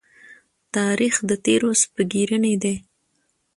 [0.75, 2.75] تاریخ د تېرو سپږېرنی دی.